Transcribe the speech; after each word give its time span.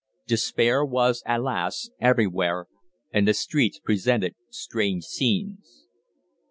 Despair 0.25 0.83
was, 0.83 1.21
alas! 1.27 1.91
everywhere, 1.99 2.65
and 3.13 3.27
the 3.27 3.35
streets 3.35 3.77
presented 3.77 4.33
strange 4.49 5.03
scenes. 5.03 5.85